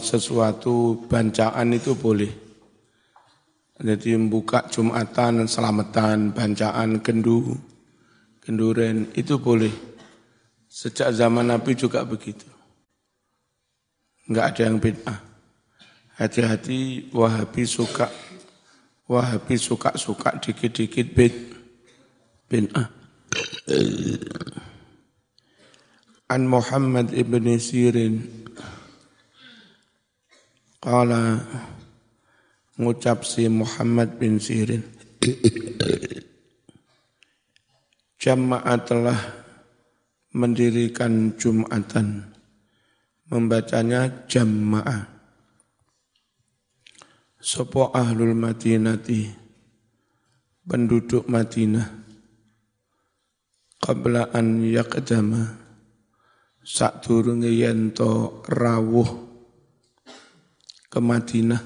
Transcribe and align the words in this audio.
sesuatu 0.00 1.04
bancaan 1.08 1.74
itu 1.74 1.92
boleh. 1.98 2.32
Jadi 3.82 4.14
membuka 4.14 4.62
Jumatan, 4.70 5.50
selamatan, 5.50 6.30
bancaan, 6.30 7.02
kendu, 7.02 7.58
kenduren, 8.38 9.10
itu 9.18 9.42
boleh. 9.42 9.74
Sejak 10.70 11.10
zaman 11.10 11.50
Nabi 11.50 11.74
juga 11.74 12.06
begitu. 12.06 12.46
Enggak 14.30 14.54
ada 14.54 14.62
yang 14.70 14.78
bid'ah. 14.78 15.18
Hati-hati 16.16 17.10
Wahabi 17.10 17.66
suka 17.66 18.06
Wahabi 19.10 19.58
suka-suka 19.58 20.38
dikit-dikit 20.38 21.06
bid 21.12 21.34
bid'ah. 22.46 22.86
An 26.30 26.48
Muhammad 26.48 27.12
ibn 27.12 27.44
Sirin 27.58 28.41
Qala 30.82 31.38
ngucap 32.74 33.22
si 33.22 33.46
Muhammad 33.46 34.18
bin 34.18 34.42
Sirin. 34.42 34.82
Jamaah 38.18 38.78
telah 38.82 39.20
mendirikan 40.34 41.38
Jumatan. 41.38 42.34
Membacanya 43.30 44.26
jamaah 44.26 45.06
Sopo 47.38 47.94
ahlul 47.94 48.34
Madinati? 48.34 49.30
Penduduk 50.66 51.30
Madinah. 51.30 51.86
Qabla 53.78 54.34
an 54.34 54.66
yaqdama. 54.66 55.42
Sak 56.58 57.06
durunge 57.06 57.54
yento 57.54 58.42
rawuh 58.50 59.31
ke 60.92 61.00
Madinah. 61.00 61.64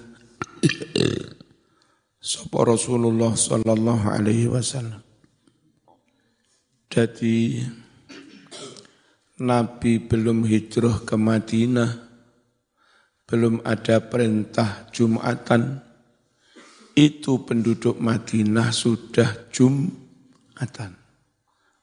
Sapa 2.23 2.62
Rasulullah 2.62 3.34
sallallahu 3.34 4.06
alaihi 4.06 4.47
wasallam. 4.47 5.03
Jadi 6.87 7.59
Nabi 9.42 9.98
belum 9.98 10.47
hijrah 10.47 11.03
ke 11.03 11.19
Madinah. 11.19 12.06
Belum 13.27 13.59
ada 13.67 13.98
perintah 13.98 14.87
Jumatan. 14.95 15.83
Itu 16.95 17.43
penduduk 17.43 17.98
Madinah 17.98 18.70
sudah 18.70 19.50
Jumatan. 19.50 20.95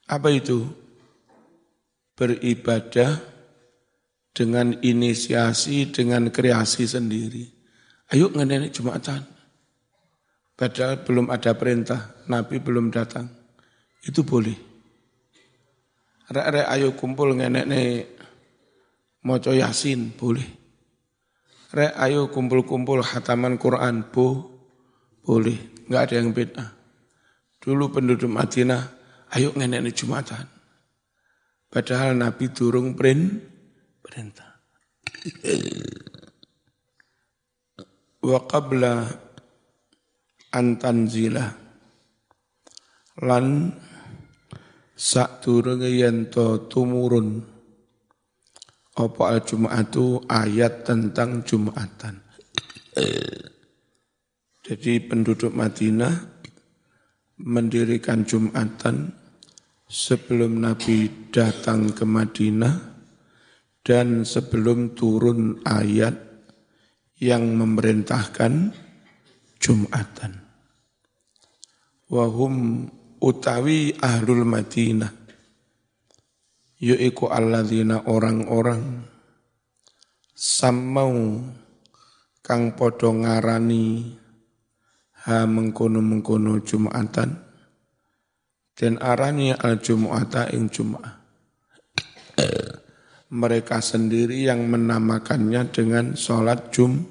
Apa 0.07 0.31
itu? 0.31 0.63
Beribadah 2.15 3.32
dengan 4.33 4.73
inisiasi, 4.81 5.93
dengan 5.93 6.33
kreasi 6.33 6.89
sendiri. 6.89 7.45
Ayo 8.09 8.33
ngenenek 8.33 8.73
Jumatan. 8.73 9.21
Padahal 10.57 11.05
belum 11.05 11.29
ada 11.29 11.53
perintah, 11.53 12.17
Nabi 12.29 12.57
belum 12.57 12.89
datang. 12.89 13.29
Itu 14.01 14.25
boleh. 14.25 14.57
Rek-rek 16.33 16.67
ayo 16.67 16.97
kumpul 16.97 17.37
ngenek 17.37 17.65
nih 17.69 17.87
moco 19.25 19.53
yasin, 19.53 20.13
boleh. 20.17 20.45
Rek 21.73 21.93
ayo 21.97 22.29
kumpul-kumpul 22.29 23.05
hataman 23.05 23.57
Quran, 23.57 24.09
bo, 24.09 24.49
boleh. 25.21 25.57
Enggak 25.89 26.09
ada 26.09 26.15
yang 26.21 26.29
beda. 26.33 26.65
Dulu 27.61 27.89
penduduk 27.93 28.29
Madinah, 28.29 28.81
ayo 29.33 29.53
ngenek 29.53 29.89
nih 29.89 29.95
Jumatan. 29.95 30.45
Padahal 31.73 32.13
Nabi 32.13 32.53
durung 32.53 32.93
print, 32.93 33.52
perintah. 34.13 34.61
Wa 38.21 38.45
qabla 38.45 39.09
an 40.53 40.77
tanzila 40.77 41.49
lan 43.25 43.73
sakdurunge 44.93 45.89
yen 45.89 46.29
tumurun 46.69 47.41
apa 48.93 49.23
al-jum'atu 49.33 50.29
ayat 50.29 50.85
tentang 50.85 51.41
Jumatan. 51.41 52.21
Jadi 54.61 54.93
penduduk 55.09 55.57
Madinah 55.57 56.13
mendirikan 57.41 58.21
Jumatan 58.21 59.09
sebelum 59.89 60.61
Nabi 60.61 61.09
datang 61.33 61.89
ke 61.97 62.05
Madinah 62.05 62.92
dan 63.83 64.23
sebelum 64.23 64.95
turun 64.95 65.59
ayat 65.67 66.15
yang 67.19 67.59
memerintahkan 67.59 68.71
Jumatan. 69.59 70.43
Wahum 72.11 72.87
utawi 73.19 73.95
ahlul 73.99 74.43
Madinah. 74.47 75.11
Yaiku 76.83 77.31
alladzina 77.31 78.07
orang-orang 78.11 79.07
samau 80.35 81.39
kang 82.43 82.75
padha 82.75 83.07
ngarani 83.07 84.19
ha 85.27 85.47
mengkono-mengkono 85.47 86.59
Jumatan. 86.63 87.39
Dan 88.73 88.97
arani 88.99 89.53
al 89.53 89.79
Jum'ata 89.79 90.49
ing 90.49 90.65
Jum'ah 90.67 91.23
mereka 93.33 93.81
sendiri 93.81 94.45
yang 94.45 94.69
menamakannya 94.69 95.73
dengan 95.73 96.13
sholat 96.13 96.69
Jum 96.69 97.01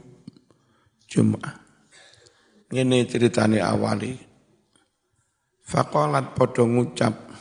Jum'ah. 1.11 1.59
Ini 2.71 3.05
ceritanya 3.11 3.75
awali. 3.75 4.15
Fakolat 5.67 6.39
podo 6.39 6.65
ngucap 6.65 7.35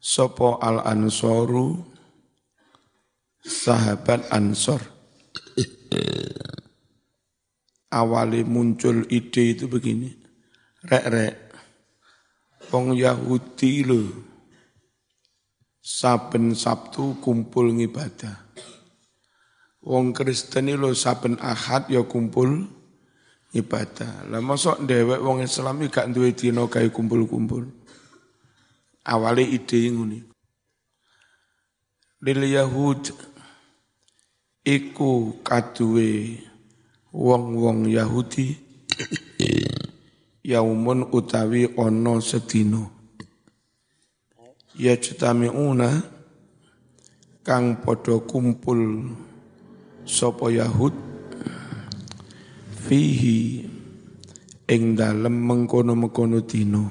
Sopo 0.00 0.58
al 0.58 0.82
ansoru 0.82 1.78
sahabat 3.38 4.32
ansor. 4.34 4.80
Awali 7.92 8.40
muncul 8.42 9.04
ide 9.12 9.52
itu 9.54 9.68
begini. 9.68 10.08
Rek 10.80 11.06
rek, 11.12 11.36
Wong 12.72 12.96
Yahudi 12.96 13.84
loh 13.84 14.29
saben 15.90 16.54
Sabtu 16.54 17.18
kumpul 17.18 17.74
ngibadah. 17.74 18.38
Wong 19.82 20.14
Kristen 20.14 20.70
lo 20.78 20.94
saben 20.94 21.34
Ahad 21.42 21.90
ya 21.90 22.06
kumpul 22.06 22.70
ibadah. 23.50 24.30
Lah 24.30 24.38
mosok 24.38 24.86
dhewek 24.86 25.18
wong 25.18 25.42
Islam 25.42 25.82
iki 25.82 25.90
gak 25.90 26.14
duwe 26.14 26.30
dina 26.30 26.70
kumpul-kumpul. 26.70 27.66
Awale 29.02 29.42
ide 29.42 29.90
ngene. 29.90 30.18
Lil 32.20 32.40
Yahud 32.52 33.10
iku 34.62 35.40
kaduwe 35.40 36.36
wong-wong 37.10 37.88
Yahudi 37.88 38.60
yaumun 40.52 41.08
utawi 41.16 41.72
ana 41.80 42.20
sedina 42.20 42.99
yajtami'una 44.78 46.04
kang 47.42 47.82
padha 47.82 48.20
kumpul 48.22 49.10
sapa 50.06 50.50
Yahud 50.52 50.94
fihi 52.86 53.66
ing 54.70 54.94
dalem 54.94 55.34
mengkono-mengkono 55.34 56.46
dina. 56.46 56.86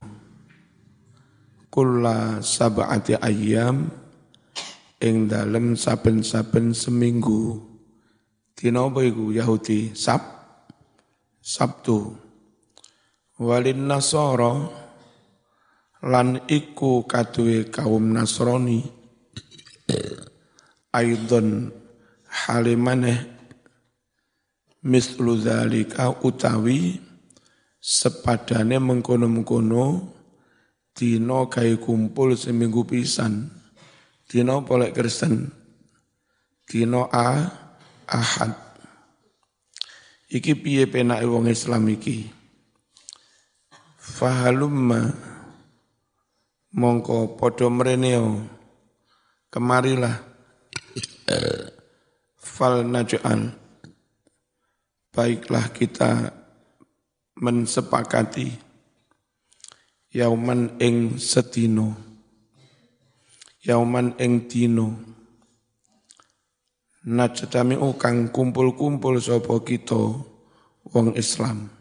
Kula 1.69 2.43
sab'ati 2.43 3.15
ayyam 3.15 3.87
ing 4.99 5.31
dalem 5.31 5.79
saben-saben 5.79 6.75
seminggu. 6.75 7.61
Dina 8.51 8.83
apa 8.83 8.99
iku 9.07 9.31
Yahudi? 9.31 9.95
Sab 9.95 10.19
Sabtu. 11.39 12.11
Walin 13.39 13.87
nasara 13.87 14.67
lan 16.03 16.47
iku 16.47 17.03
kaduwe 17.03 17.67
kaum 17.67 18.15
Nasrani. 18.15 18.79
Aidon 20.89 21.69
halimane 22.25 23.13
mislu 24.85 25.37
zalika 25.37 26.09
utawi 26.25 26.97
sepadane 27.77 28.81
mengkono-mengkono 28.81 29.85
dina 30.95 31.45
gawe 31.45 31.73
kumpul 31.77 32.33
seminggu 32.33 32.87
pisan. 32.87 33.51
Dina 34.29 34.61
polek 34.61 34.93
Kristen. 34.93 35.49
Dina 36.69 37.09
a 37.09 37.49
ahad. 38.05 38.53
Iki 40.29 40.53
piye 40.61 40.85
penake 40.85 41.25
wong 41.25 41.49
Islam 41.49 41.89
iki? 41.89 42.29
Fahalumma 43.97 45.09
mongko 46.73 47.39
podo 47.39 47.69
mreneo 47.69 48.45
kemarilah. 49.49 50.25
Fal 52.39 52.83
naj'al 52.83 53.53
baiklah 55.13 55.71
kita 55.71 56.33
mensepakati 57.39 58.51
yauman 60.11 60.75
ing 60.81 61.15
setino 61.21 61.95
yauman 63.63 64.17
ing 64.19 64.49
dino 64.49 64.87
najtami'u 67.05 67.95
kang 67.95 68.27
kumpul-kumpul 68.33 69.21
sapa 69.23 69.55
kita 69.63 70.19
wong 70.89 71.15
Islam. 71.15 71.71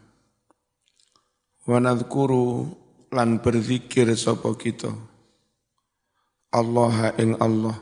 Wa 1.67 1.77
nadhkuru 1.81 2.71
lan 3.09 3.41
berzikir 3.41 4.09
sapa 4.13 4.53
kita. 4.53 4.93
Allah 6.53 7.13
ing 7.17 7.37
Allah. 7.41 7.77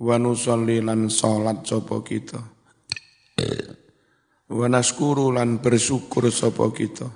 Wa 0.00 0.16
nusolli 0.16 0.80
lan 0.80 1.12
salat 1.12 1.64
sapa 1.68 2.00
kita. 2.00 2.40
Wa 4.48 4.66
naskuru 4.68 5.32
lan 5.36 5.60
bersyukur 5.60 6.28
sapa 6.32 6.72
kita. 6.72 7.08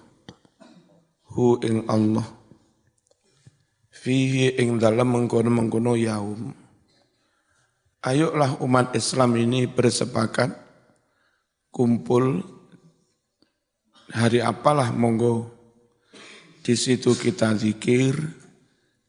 Hu 1.33 1.59
ing 1.65 1.89
Allah. 1.89 2.25
Fihi 3.95 4.61
ing 4.61 4.77
dalam 4.77 5.17
mengkono-mengkono 5.17 5.97
yaum. 5.97 6.53
Ayolah 8.05 8.61
umat 8.61 8.93
Islam 8.93 9.33
ini 9.41 9.65
bersepakat 9.65 10.53
kumpul 11.73 12.45
hari 14.13 14.45
apalah 14.45 14.93
monggo 14.93 15.54
di 16.65 16.73
situ 16.73 17.13
kita 17.13 17.53
zikir 17.61 18.45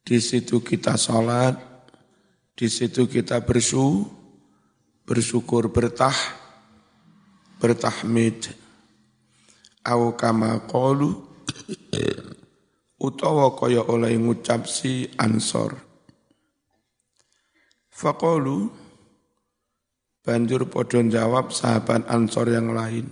di 0.05 0.21
situ 0.21 0.61
kita 0.61 0.93
sholat, 1.01 1.57
di 2.53 2.69
situ 2.69 3.09
kita 3.09 3.41
bersu, 3.41 4.05
bersyukur 5.01 5.73
bertah, 5.73 6.13
bertahmid. 7.57 8.53
Au 9.81 10.13
kama 10.13 10.61
qalu 10.69 11.25
utawa 13.01 13.57
kaya 13.57 13.81
oleh 13.81 14.13
ngucap 14.13 14.69
si 14.69 15.09
ansor. 15.17 15.73
Faqalu 17.89 18.69
banjur 20.21 20.69
podo 20.69 21.01
jawab 21.01 21.49
sahabat 21.49 22.05
ansor 22.13 22.53
yang 22.53 22.69
lain. 22.77 23.09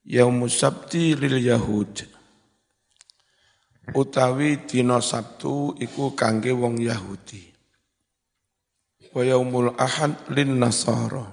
Yaumus 0.00 0.64
sabti 0.64 1.12
lil 1.12 1.44
yahud 1.44 2.19
utawi 3.94 4.66
dina 4.66 5.02
Sabtu 5.02 5.74
iku 5.78 6.14
kangge 6.14 6.54
wong 6.54 6.78
Yahudi. 6.78 7.50
Wa 9.10 9.26
yaumul 9.26 9.74
ahad 9.74 10.30
lin 10.30 10.58
nasara. 10.58 11.26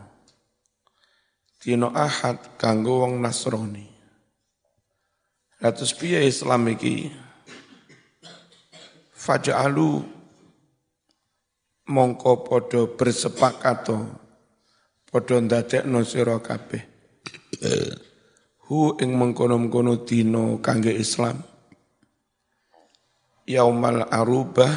Dina 1.61 1.93
ahad 1.93 2.57
kangge 2.57 2.89
wong 2.89 3.21
Nasrani. 3.21 3.85
Latus 5.61 5.93
piye 5.93 6.25
Islam 6.25 6.69
iki? 6.69 7.09
Faj'alu 9.17 10.05
mongko 11.91 12.45
padha 12.45 12.81
bersepakat 12.87 13.89
padha 15.09 15.35
ndadekno 15.41 16.05
sira 16.05 16.37
kabeh. 16.39 16.83
Hu 18.67 18.95
ing 19.01 19.15
mengkono-mengkono 19.17 20.07
dina 20.07 20.59
kangge 20.61 20.93
Islam 20.93 21.56
yaumal 23.47 24.03
arubah 24.11 24.69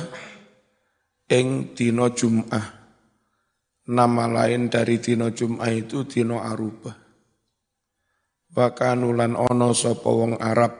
ing 1.26 1.75
dina 1.75 2.08
Jum'ah. 2.14 2.78
Nama 3.90 4.25
lain 4.31 4.70
dari 4.70 5.02
dina 5.02 5.34
Jum'ah 5.34 5.75
itu 5.75 6.06
dina 6.06 6.46
arubah. 6.46 6.94
Wa 8.55 8.70
kanulan 8.75 9.34
ana 9.34 9.75
sapa 9.75 10.06
wong 10.06 10.38
Arab 10.38 10.75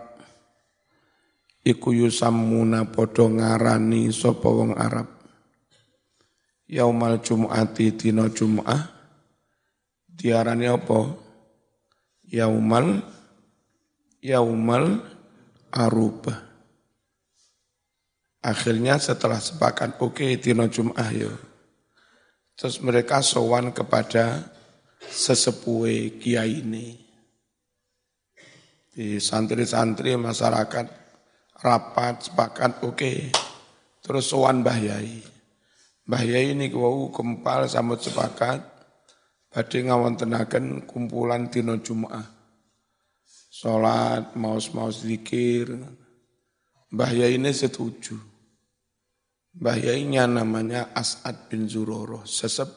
iku 1.67 1.91
yusammuna 1.91 2.87
padha 2.87 3.27
ngarani 3.27 4.11
sapa 4.15 4.47
wong 4.47 4.79
Arab. 4.79 5.11
Yaumal 6.71 7.19
Jum'ati 7.19 7.99
dina 7.99 8.31
Jum'ah 8.31 8.83
diarani 10.07 10.71
apa? 10.71 10.99
Yaumal 12.31 13.03
Yaumal 14.23 15.03
Arubah. 15.71 16.50
Akhirnya 18.41 18.97
setelah 18.97 19.37
sepakat 19.37 20.01
oke 20.01 20.17
okay, 20.17 20.41
Tino 20.41 20.65
Jum'ah 20.65 21.13
yo. 21.13 21.29
Terus 22.57 22.81
mereka 22.81 23.21
sowan 23.21 23.69
kepada 23.77 24.49
sesepuhe 25.05 26.17
kiai 26.17 26.65
ini. 26.65 26.97
Di 28.97 29.21
santri-santri 29.21 30.17
masyarakat 30.17 30.87
rapat 31.61 32.33
sepakat 32.33 32.81
oke. 32.81 32.97
Okay. 32.97 33.19
Terus 34.01 34.33
sowan 34.33 34.65
Mbah 34.65 34.79
Yai. 34.81 35.21
Mbah 36.09 36.25
Yai 36.25 36.57
ini 36.57 36.73
kau 36.73 37.13
kempal 37.13 37.69
sama 37.69 38.01
sepakat 38.01 38.65
badhe 39.53 39.85
ngawontenaken 39.85 40.89
kumpulan 40.89 41.53
Tino 41.53 41.77
Jum'ah. 41.77 42.25
Salat, 43.53 44.33
maus-maus 44.33 45.05
zikir. 45.05 45.77
Mbah 46.89 47.13
Yai 47.13 47.37
ini 47.37 47.53
setuju. 47.53 48.30
Mbah 49.51 49.79
Yainya 49.83 50.31
namanya 50.31 50.95
As'ad 50.95 51.51
bin 51.51 51.67
Zuroro, 51.67 52.23
sesep 52.23 52.71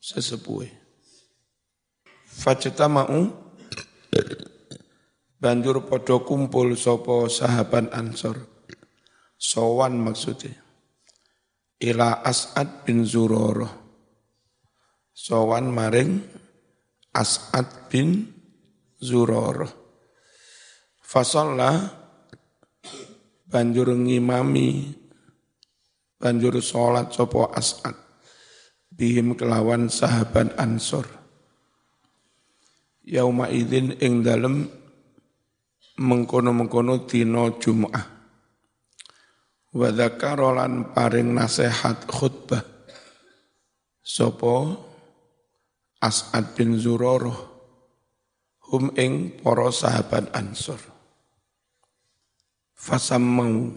sesepuhe. 0.00 0.68
mau 2.88 3.20
banjur 5.36 5.84
podo 5.84 6.24
kumpul 6.24 6.72
sopo 6.80 7.28
sahabat 7.28 7.92
Ansor. 7.92 8.40
Sowan 9.36 10.00
maksudnya. 10.00 10.56
Ila 11.84 12.24
As'ad 12.24 12.88
bin 12.88 13.04
Zuroro. 13.04 13.68
Sowan 15.12 15.68
maring 15.68 16.16
As'ad 17.12 17.92
bin 17.92 18.24
Zuroro. 18.96 19.68
Fasolla 21.04 21.76
banjur 23.44 23.92
ngimami 23.92 25.03
banjur 26.20 26.58
sholat 26.62 27.10
sopo 27.14 27.50
as'ad. 27.50 27.94
Bihim 28.94 29.34
kelawan 29.34 29.90
sahabat 29.90 30.54
ansor. 30.54 31.06
Yauma 33.04 33.50
idin 33.50 33.98
ing 33.98 34.22
dalem 34.22 34.70
mengkono-mengkono 35.98 37.04
dino 37.06 37.58
Jum'ah 37.58 38.06
wa 39.74 39.88
dzakarolan 39.90 40.94
paring 40.94 41.34
nasihat 41.34 42.06
khutbah 42.06 42.62
sopo 43.98 44.78
As'ad 46.04 46.52
bin 46.52 46.76
Zuroroh 46.76 47.54
hum 48.68 48.92
ing 49.00 49.40
para 49.40 49.72
sahabat 49.72 50.28
ansor. 50.36 50.76
Fasammau 52.76 53.72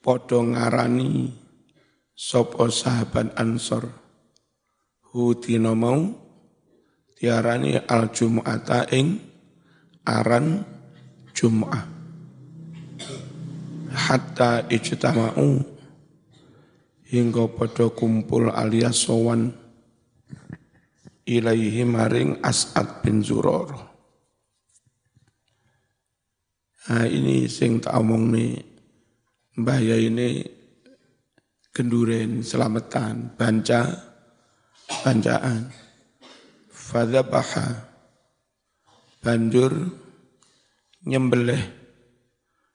padha 0.00 0.40
ngarani 0.40 1.32
sapa 2.14 2.70
sahabat 2.70 3.34
Ansor? 3.38 3.86
Hu 5.08 5.34
dina 5.38 5.72
mau 5.72 6.04
diarani 7.16 7.74
al 7.78 8.12
jum'ata 8.12 8.86
ing 8.94 9.18
aran 10.06 10.62
Jum'ah 11.34 11.98
hatta 13.94 14.66
ijtama'u 14.66 15.62
hingga 17.08 17.44
padha 17.52 17.88
kumpul 17.92 18.52
alias 18.52 19.06
sowan 19.06 19.52
ilaihi 21.28 21.84
maring 21.84 22.40
As'ad 22.40 23.04
bin 23.04 23.20
Zuror. 23.20 23.68
Nah 26.88 27.04
ini 27.04 27.44
sing 27.52 27.84
tak 27.84 28.00
omong 28.00 28.32
nih 28.32 28.52
Mbah 29.58 29.82
ini 29.82 30.46
kenduren 31.74 32.46
selamatan, 32.46 33.34
banca, 33.34 33.90
bancaan. 35.02 35.66
Fadhabaha, 36.70 37.90
banjur 39.18 39.74
nyembelih 41.10 41.58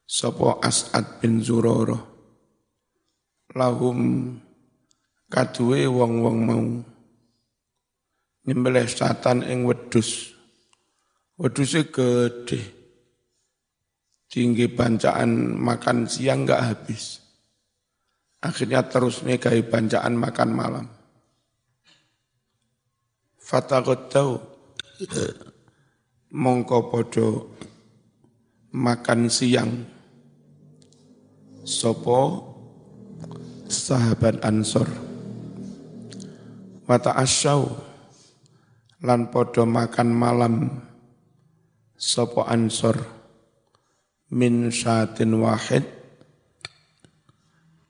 sopo 0.04 0.60
As'ad 0.60 1.24
bin 1.24 1.40
Zuroro. 1.40 2.00
Lahum 3.56 4.36
kaduwe 5.32 5.88
wong-wong 5.88 6.38
mau 6.44 6.68
nyembelih 8.44 8.92
satan 8.92 9.48
ing 9.48 9.64
wedus. 9.64 10.36
Wedusnya 11.40 11.88
gede 11.88 12.83
tinggi 14.34 14.66
bancaan 14.66 15.62
makan 15.62 16.10
siang 16.10 16.50
nggak 16.50 16.64
habis. 16.74 17.22
Akhirnya 18.42 18.82
terus 18.90 19.22
kayak 19.22 19.70
bancaan 19.70 20.18
makan 20.18 20.50
malam. 20.50 20.86
Fatagottau 23.38 24.42
mongko 26.34 26.80
podo 26.90 27.54
makan 28.74 29.30
siang. 29.30 29.86
Sopo? 31.62 32.50
Sahabat 33.70 34.42
Ansor. 34.42 34.90
Wata 36.90 37.16
asyau 37.22 37.70
lan 39.06 39.30
podo 39.30 39.70
makan 39.70 40.10
malam. 40.10 40.54
Sopo 41.96 42.44
Ansor 42.44 43.23
min 44.32 44.72
syatin 44.72 45.36
wahid 45.36 45.84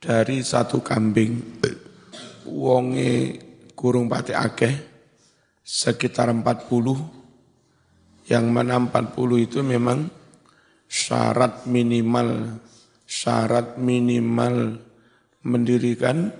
dari 0.01 0.41
satu 0.41 0.81
kambing 0.81 1.61
wonge 2.49 3.37
kurung 3.77 4.09
pati 4.09 4.33
akeh 4.33 4.73
sekitar 5.63 6.33
40 6.33 8.31
yang 8.33 8.49
mana 8.49 8.79
40 8.79 9.45
itu 9.45 9.59
memang 9.61 10.09
syarat 10.89 11.67
minimal 11.69 12.59
syarat 13.03 13.77
minimal 13.77 14.79
mendirikan 15.43 16.31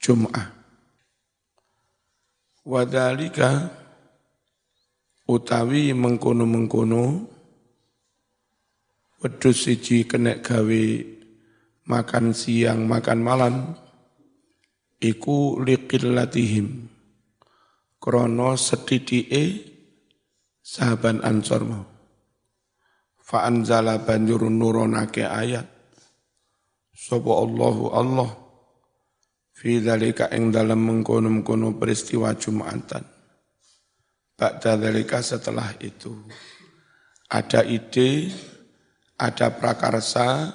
Jum'ah. 0.00 0.54
Wadalika 2.66 3.70
utawi 5.26 5.94
mengkono-mengkono 5.94 7.35
wedus 9.26 9.66
siji 9.66 10.06
kena 10.06 10.38
gawe 10.38 10.86
makan 11.90 12.30
siang 12.30 12.86
makan 12.86 13.18
malam 13.26 13.74
iku 15.02 15.58
liqillatihim 15.66 16.86
krono 17.98 18.54
sedidike 18.54 19.74
sahabat 20.62 21.26
Ansor 21.26 21.66
mau. 21.66 21.82
Fa 23.18 23.50
anzala 23.50 24.06
banjur 24.06 24.46
nuronake 24.46 25.26
ayat. 25.26 25.66
Sapa 26.94 27.34
Allahu 27.34 27.90
Allah 27.90 28.30
fi 29.50 29.82
dzalika 29.82 30.30
ing 30.30 30.54
dalam 30.54 30.86
mengkono-mengkono 30.86 31.74
peristiwa 31.74 32.30
Jumatan. 32.38 33.02
Ba'da 34.38 34.78
dzalika 34.78 35.18
setelah 35.18 35.74
itu 35.82 36.14
ada 37.26 37.66
ide, 37.66 38.30
ada 39.16 39.48
prakarsa, 39.56 40.52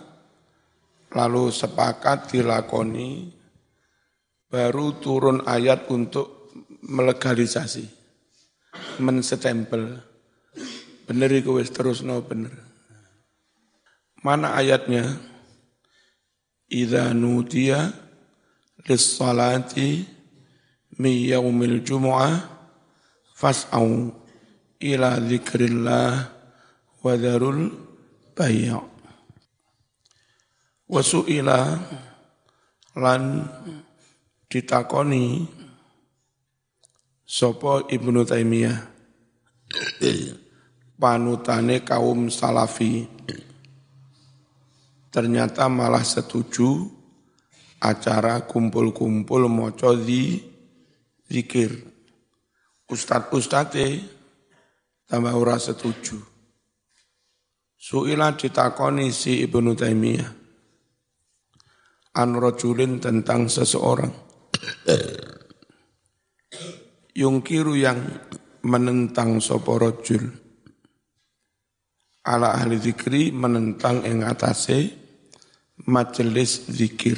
lalu 1.12 1.50
sepakat 1.50 2.30
dilakoni, 2.30 3.34
baru 4.48 5.02
turun 5.02 5.44
ayat 5.46 5.90
untuk 5.90 6.54
melegalisasi, 6.86 7.86
mensetempel. 9.02 10.02
Bener 11.10 11.32
wis 11.44 11.74
terus 11.74 12.06
no 12.06 12.24
bener. 12.24 12.56
Mana 14.22 14.56
ayatnya? 14.56 15.18
Idza 16.72 17.12
nudiya 17.12 17.92
lis-salati 18.88 20.08
mi 21.04 21.28
yaumil 21.28 21.84
jumu'ah 21.84 22.40
fas'au 23.36 24.16
ila 24.80 25.20
dzikrillah 25.20 26.32
wa 27.04 27.14
darul 28.32 28.36
bay' 28.36 28.72
Wasu'ila 30.92 31.80
lan 33.00 33.48
ditakoni 34.52 35.48
Sopo 37.24 37.88
Ibnu 37.88 38.28
Taimiyah 38.28 38.76
panutane 41.00 41.80
kaum 41.88 42.28
salafi 42.28 43.08
ternyata 45.08 45.72
malah 45.72 46.04
setuju 46.04 46.92
acara 47.80 48.44
kumpul-kumpul 48.44 49.48
di 50.04 50.44
zikir. 51.32 51.72
Ustad 52.92 53.32
ustate 53.32 54.04
tambah 55.08 55.32
ora 55.32 55.56
setuju. 55.56 56.31
Suila 57.82 58.38
ditakoni 58.38 59.10
si 59.10 59.42
Ibnu 59.42 59.74
Taimiyah. 59.74 60.30
An 62.14 62.38
rajulin 62.38 63.02
tentang 63.02 63.50
seseorang. 63.50 64.14
Yungkiru 67.18 67.74
yang 67.74 67.98
menentang 68.62 69.42
sopo 69.42 69.82
rojul 69.82 70.30
ala 72.22 72.54
ahli 72.54 72.78
zikri 72.78 73.34
menentang 73.34 74.06
ing 74.06 74.30
atase 74.30 74.94
majelis 75.90 76.70
zikir. 76.70 77.18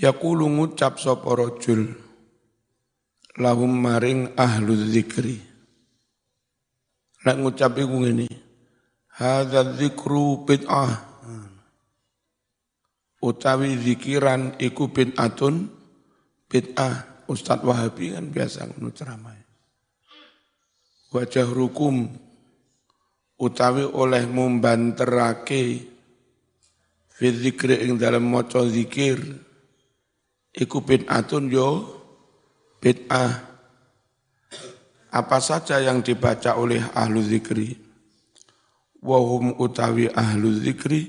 Yaqulu 0.00 0.48
ngucap 0.48 0.96
sopo 0.96 1.36
rojul 1.36 1.92
lahum 3.36 3.68
maring 3.68 4.32
ahlu 4.40 4.72
zikri 4.88 5.53
nak 7.24 7.36
ngucap 7.40 7.72
iku 7.80 7.96
ngene 8.04 8.28
hadza 9.16 9.74
zikru 9.80 10.44
bid'ah 10.44 11.14
utawi 13.24 13.80
zikiran 13.80 14.60
iku 14.60 14.92
bid'atun 14.92 15.72
bid'ah 16.52 17.14
Ustadz 17.24 17.64
Wahabi 17.64 18.12
kan 18.12 18.28
biasa 18.28 18.68
ngono 18.68 18.92
ceramah. 18.92 19.32
Wajah 21.08 21.48
rukum 21.48 22.04
utawi 23.40 23.88
oleh 23.88 24.28
membanterake 24.28 25.62
fi 27.14 27.26
dzikri 27.32 27.80
ing 27.88 27.96
dalam 27.96 28.28
maca 28.28 28.60
zikir 28.68 29.16
iku 30.52 30.84
bid'atun 30.84 31.48
yo 31.48 31.68
bid'ah. 32.84 33.53
Apa 35.14 35.38
saja 35.38 35.78
yang 35.78 36.02
dibaca 36.02 36.58
oleh 36.58 36.82
ahlu 36.90 37.22
zikri? 37.22 37.78
Wahum 38.98 39.54
utawi 39.62 40.10
ahlu 40.10 40.50
zikri? 40.58 41.06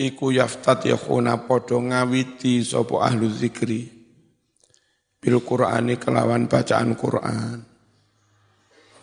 Iku 0.00 0.32
yaftatihuna 0.32 1.44
padha 1.44 1.76
ngawiti 1.76 2.64
sapa 2.64 2.96
ahlu 2.96 3.28
zikri. 3.28 3.92
Bil 5.20 5.44
Qur'ani 5.44 6.00
kelawan 6.00 6.48
bacaan 6.48 6.96
Qur'an. 6.96 7.60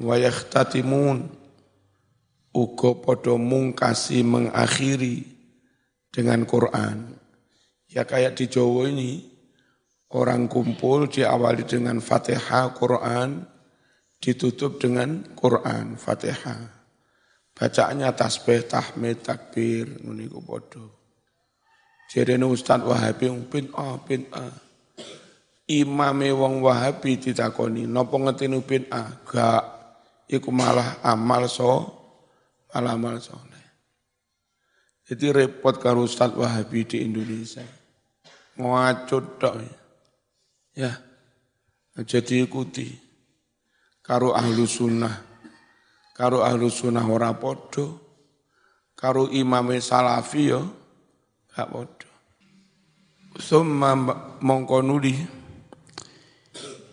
Wa 0.02 0.18
yahtatimun 0.18 1.30
uga 2.58 2.92
padha 3.06 3.38
mungkasi 3.38 4.26
mengakhiri 4.26 5.30
dengan 6.10 6.42
Quran. 6.50 7.14
Ya 7.86 8.02
kayak 8.02 8.34
di 8.34 8.50
Jawa 8.50 8.90
ini 8.90 9.29
orang 10.14 10.50
kumpul 10.50 11.06
diawali 11.10 11.66
dengan 11.66 12.02
Fatihah 12.02 12.74
Quran 12.74 13.46
ditutup 14.20 14.82
dengan 14.82 15.36
Quran 15.38 15.96
Fatihah 15.96 16.80
Bacaannya 17.60 18.16
tasbih, 18.16 18.72
tahmid, 18.72 19.20
takbir, 19.20 20.00
niku 20.08 20.40
padha. 20.40 20.80
Jarene 22.08 22.48
Ustaz 22.48 22.80
Wahabi 22.80 23.28
bin 23.52 23.68
A 23.76 24.00
bin 24.00 24.32
A. 24.32 24.48
Imame 25.68 26.32
wong 26.32 26.64
Wahabi 26.64 27.20
ditakoni, 27.20 27.84
napa 27.84 28.16
ngeteni 28.16 28.64
bin 28.64 28.88
A? 28.88 29.12
Gak 29.28 29.64
iku 30.32 30.56
malah 30.56 31.04
amal 31.04 31.52
so 31.52 31.84
malah 32.72 32.96
amal 32.96 33.20
soleh. 33.20 33.68
Jadi 35.04 35.28
repot 35.28 35.76
karo 35.84 36.08
Ustaz 36.08 36.32
Wahabi 36.32 36.88
di 36.88 37.04
Indonesia. 37.04 37.68
Ngacut 38.56 39.26
tok. 39.36 39.79
Ya. 40.80 40.96
Jadi 42.00 42.48
ikuti. 42.48 42.88
Karo 44.00 44.32
ahlu 44.32 44.64
sunnah. 44.64 45.12
Karo 46.16 46.40
ahlu 46.40 46.72
sunnah 46.72 47.04
ora 47.04 47.36
podo, 47.36 48.00
karo 48.96 49.28
imame 49.28 49.84
salafi 49.84 50.52
yo 50.52 50.62
gak 51.52 51.68
podo. 51.68 52.08
Summa 53.40 53.96
mongko 54.40 54.80
nuli. 54.80 55.16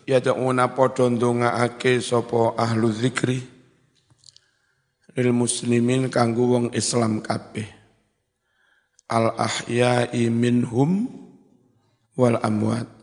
Ya 0.07 0.23
ta'una 0.23 0.75
podo 0.75 1.07
ndongaake 1.07 2.03
sapa 2.03 2.59
ahlu 2.59 2.91
zikri. 2.91 3.39
Lil 5.15 5.31
muslimin 5.31 6.11
kanggo 6.11 6.59
wong 6.59 6.67
Islam 6.75 7.23
kabeh. 7.23 7.67
Al 9.11 9.31
ahya'i 9.39 10.27
minhum 10.31 11.07
wal 12.19 12.39
amwat 12.43 12.96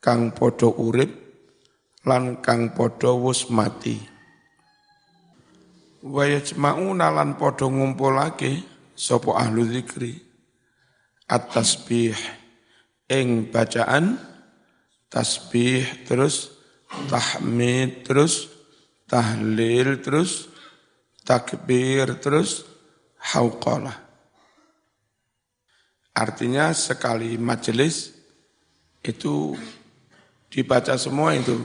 kang 0.00 0.32
podo 0.32 0.72
urip 0.76 1.12
lan 2.08 2.40
kang 2.40 2.72
podo 2.72 3.20
wus 3.20 3.52
mati 3.52 4.00
wa 6.00 6.24
yajma'una 6.24 7.12
lan 7.12 7.36
padha 7.36 7.68
ngumpulake 7.68 8.64
sapa 8.96 9.36
ahlu 9.36 9.68
zikri 9.68 10.16
at-tasbih 11.28 12.16
ing 13.12 13.52
bacaan 13.52 14.30
tasbih, 15.10 16.06
terus 16.06 16.54
tahmid, 17.10 18.06
terus 18.06 18.46
tahlil, 19.10 19.98
terus 19.98 20.46
takbir, 21.26 22.14
terus 22.22 22.64
hauqalah. 23.34 23.98
Artinya 26.14 26.70
sekali 26.70 27.34
majelis 27.36 28.14
itu 29.02 29.58
dibaca 30.50 30.98
semua 30.98 31.32
itu. 31.38 31.56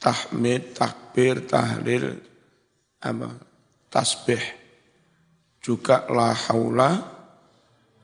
Tahmid, 0.00 0.76
takbir, 0.76 1.44
tahlil, 1.44 2.16
apa, 3.00 3.30
tasbih. 3.92 4.40
Juga 5.60 6.08
la 6.08 6.32
haula 6.32 6.90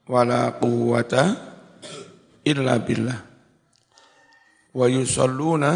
wala 0.08 0.52
quwata 0.56 1.24
illa 2.44 2.76
billah. 2.80 3.20
Wa 4.72 4.86
yusalluna 4.88 5.72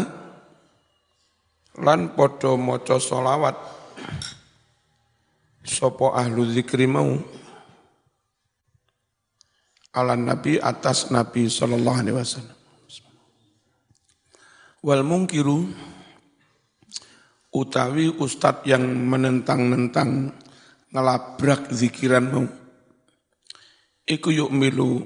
lan 1.77 2.17
padha 2.17 2.57
maca 2.57 2.97
selawat. 2.97 3.55
Sapa 5.67 6.17
ahlu 6.17 6.47
zikri 6.49 6.87
mau? 6.89 7.13
Ala 9.93 10.17
nabi 10.17 10.59
atas 10.61 11.09
nabi 11.13 11.49
sallallahu 11.49 11.99
alaihi 12.01 12.17
wasallam 12.17 12.56
wal 14.87 15.03
mungkiru 15.03 15.67
utawi 17.51 18.07
ustad 18.07 18.63
yang 18.63 18.87
menentang-nentang 18.87 20.31
ngelabrak 20.95 21.67
zikiran 21.75 22.23
mau 22.31 22.47
iku 24.07 24.31
yuk 24.31 24.55
milu 24.55 25.03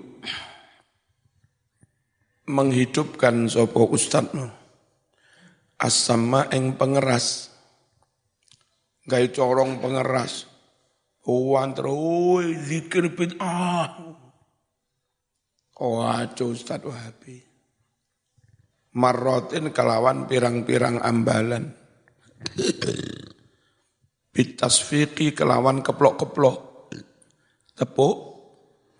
menghidupkan 2.45 3.49
sopo 3.49 3.89
ustadmu 3.89 4.45
asama 5.81 6.45
eng 6.53 6.77
pengeras 6.77 7.49
gay 9.09 9.33
corong 9.33 9.81
pengeras 9.81 10.45
Huwan 11.21 11.77
terus 11.77 12.65
zikir 12.65 13.13
bid'ah. 13.13 13.93
Oh, 15.77 16.01
Ustaz 16.49 16.81
Wahabi. 16.81 17.50
Marrotin 18.91 19.71
kelawan 19.71 20.27
pirang-pirang 20.27 20.99
ambalan. 20.99 21.71
Bitasfiqi 24.31 25.31
kelawan 25.31 25.79
keplok-keplok. 25.79 26.91
Tepuk 27.75 28.17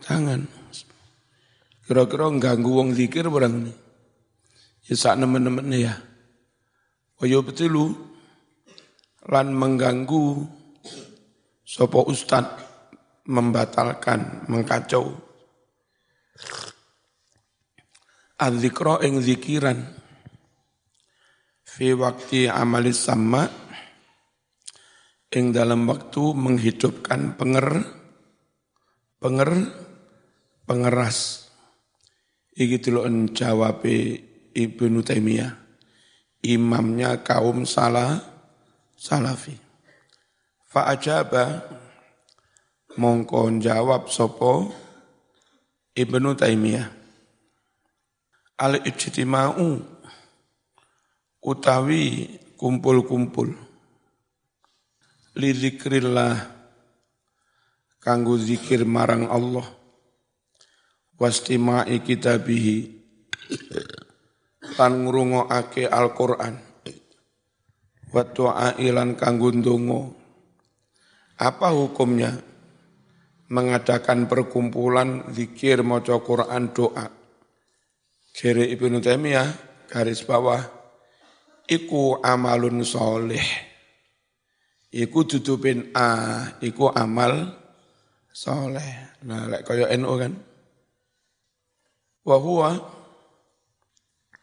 tangan. 0.04 0.48
Kira-kira 1.84 2.32
ganggu 2.40 2.72
wong 2.72 2.96
zikir 2.96 3.28
barang 3.28 3.56
ini. 3.68 3.74
Ya 4.88 4.96
sak 4.96 5.20
nemen-nemen 5.20 5.68
ya. 5.76 6.00
Wayo 7.20 7.44
betilu 7.44 7.92
lan 9.28 9.54
mengganggu 9.54 10.48
sopo 11.62 12.08
ustad 12.10 12.48
membatalkan, 13.28 14.50
mengkacau. 14.50 15.14
Adzikra 18.42 19.06
ing 19.06 19.22
zikiran. 19.22 19.78
Fi 21.62 21.94
waktu 21.94 22.50
amalis 22.50 23.06
sama 23.06 23.46
ing 25.30 25.54
dalam 25.54 25.86
waktu 25.86 26.34
menghidupkan 26.34 27.38
penger 27.38 27.86
penger 29.22 29.52
pengeras. 30.66 31.48
Iki 32.58 32.82
dulu 32.82 33.06
jawab 33.30 33.86
Ibnu 34.58 35.00
Taimiyah 35.06 35.54
imamnya 36.42 37.22
kaum 37.22 37.70
salah 37.70 38.26
salafi. 38.98 39.54
Fa 40.66 40.90
ajaba 40.90 41.62
mongko 42.98 43.54
jawab 43.62 44.10
sopo 44.10 44.74
Ibnu 45.94 46.34
Taimiyah 46.34 47.01
al 48.62 48.78
ijtima'u 48.86 49.82
utawi 51.42 52.38
kumpul-kumpul. 52.62 53.50
Li 55.42 55.50
zikrillah 55.58 56.38
kanggo 57.98 58.38
zikir 58.38 58.86
marang 58.86 59.26
Allah. 59.26 59.66
Wastima'i 61.18 62.02
kitabihi 62.02 62.78
lan 64.78 65.06
ngrungokake 65.06 65.86
Al-Qur'an. 65.90 66.58
Wa 68.14 68.22
du'a 68.26 68.78
ilan 68.78 69.18
kanggo 69.18 69.50
ndonga. 69.50 70.02
Apa 71.42 71.74
hukumnya 71.74 72.38
mengadakan 73.50 74.30
perkumpulan 74.30 75.34
zikir 75.34 75.82
maca 75.82 76.18
Quran 76.22 76.70
doa? 76.74 77.21
Jere 78.32 78.68
Ibnu 78.68 79.04
Taimiyah 79.04 79.48
garis 79.92 80.24
bawah 80.24 80.64
iku 81.68 82.20
amalun 82.24 82.84
soleh. 82.84 83.44
Iku 84.92 85.24
tutupin 85.24 85.96
a, 85.96 86.44
iku 86.60 86.92
amal 86.92 87.48
soleh. 88.28 89.20
Nah, 89.24 89.48
lek 89.48 89.64
kaya 89.64 89.88
NU 89.96 90.14
kan. 90.20 90.34
Wa 92.28 92.38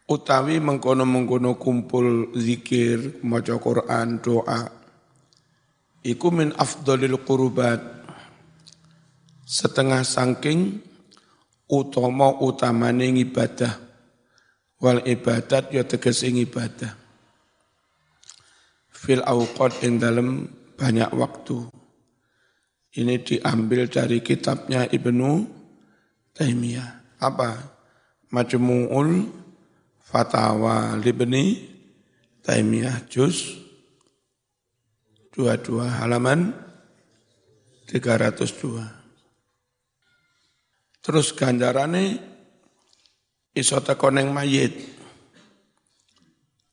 utawi 0.09 0.57
mengkono-mengkono 0.57 1.61
kumpul 1.61 2.33
zikir, 2.33 3.21
maca 3.21 3.61
Quran, 3.61 4.25
doa 4.25 4.79
iku 6.09 6.33
min 6.33 6.57
afdolil 6.57 7.21
qurubat 7.21 7.81
setengah 9.45 10.01
sangking 10.01 10.81
utama 11.69 12.33
utamane 12.41 13.13
ibadah 13.21 13.89
wal 14.79 15.03
ibadat 15.05 15.75
ya 15.75 15.85
teges 15.85 16.25
ing 16.25 16.39
ibadah. 16.43 16.95
Fil 18.91 19.23
awqat 19.23 19.87
ing 19.87 20.03
dalam 20.03 20.49
banyak 20.75 21.11
waktu. 21.15 21.71
Ini 22.99 23.23
diambil 23.23 23.87
dari 23.87 24.19
kitabnya 24.25 24.91
Ibnu 24.91 25.47
Taimiyah. 26.35 27.21
Apa? 27.23 27.79
Majmu'ul 28.35 29.31
Fatawa 30.03 30.97
Libni 30.99 31.69
Taimiyah 32.43 33.07
juz 33.07 33.61
22 35.37 35.85
halaman 35.85 36.51
302. 37.87 38.98
Terus 40.99 41.33
ganjarane 41.33 42.19
iso 43.55 43.79
teko 43.81 44.11
ning 44.13 44.31
mayit. 44.31 44.75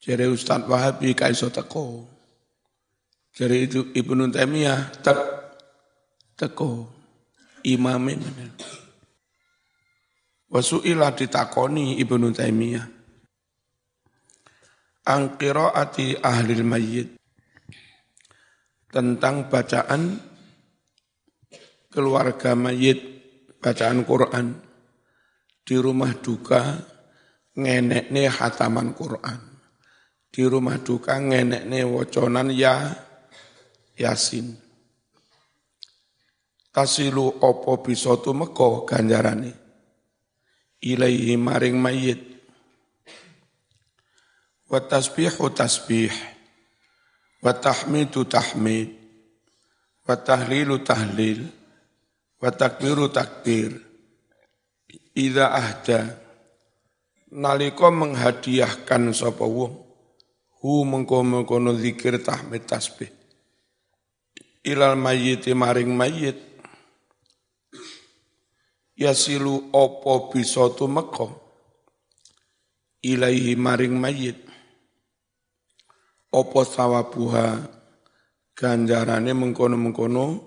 Jere 0.02 0.30
Ustaz 0.30 0.66
Wahabi 0.70 1.18
ka 1.18 1.34
iso 1.34 1.50
teko. 1.50 2.06
Jere 3.36 3.66
itu 3.66 3.92
Ibnu 3.92 4.32
Taimiyah 4.32 5.02
tek 5.02 5.20
teko 6.38 6.88
imame 7.66 8.16
bener. 8.16 8.52
Wasu'ilah 10.48 11.12
ditakoni 11.18 12.00
Ibnu 12.00 12.32
Taimiyah. 12.32 12.86
Angkiraati 15.06 16.18
ahli 16.18 16.66
mayyit 16.66 17.10
tentang 18.90 19.52
bacaan 19.52 20.18
keluarga 21.92 22.56
mayit, 22.56 23.15
bacaan 23.66 24.06
Quran 24.06 24.54
di 25.66 25.74
rumah 25.82 26.14
duka 26.22 26.78
ngenekne 27.58 28.30
hataman 28.30 28.94
Quran. 28.94 29.42
Di 30.30 30.46
rumah 30.46 30.78
duka 30.78 31.18
ngenekne 31.18 31.82
woconan 31.82 32.54
ya 32.54 32.94
Yasin. 33.98 34.54
Tasilu 36.70 37.42
opo 37.42 37.82
bisa 37.82 38.14
tumeka 38.22 38.86
ganjarane. 38.86 39.50
Ilaihi 40.86 41.34
maring 41.34 41.82
mayit. 41.82 42.22
Wa 44.70 44.78
tasbihu 44.78 45.50
tasbih 45.50 46.14
wa 47.42 47.50
tahmidu 47.58 48.30
tahmid 48.30 48.94
wa 50.06 50.14
tahlilu 50.18 50.82
tahlil 50.86 51.65
wa 52.46 52.54
takbiru 52.54 53.10
takbir. 53.10 53.74
Idza 55.18 55.50
ahda. 55.50 56.22
Nalika 57.34 57.90
menghadiahkan 57.90 59.10
sapa 59.10 59.50
hu 59.50 60.72
mengko-mengkono 60.86 61.74
zikir 61.74 62.22
tahmid 62.22 62.70
tasbih. 62.70 63.10
Ilal 64.62 64.94
mayyiti 64.94 65.58
maring 65.58 65.90
mayyit. 65.90 66.38
Yasilu 68.96 69.74
opo 69.74 70.30
bisa 70.30 70.70
tumeka? 70.78 71.28
Ilaihi 73.02 73.58
maring 73.58 73.98
mayit 73.98 74.40
opo 76.30 76.62
sawabuha? 76.62 77.74
Ganjarane 78.56 79.36
mengkono-mengkono 79.36 80.45